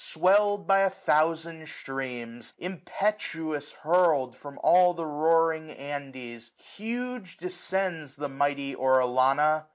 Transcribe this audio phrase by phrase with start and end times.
[0.03, 8.27] Swell'o by a thousand streams, impetuous hurl'd From all the roaring Andes, huge descends The
[8.27, 9.67] mighty Orellana.